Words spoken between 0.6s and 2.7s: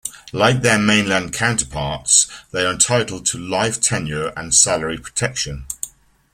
their mainland counterparts, they